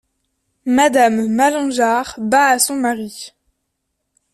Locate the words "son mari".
2.57-3.33